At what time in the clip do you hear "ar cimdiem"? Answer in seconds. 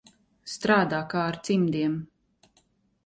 1.33-2.01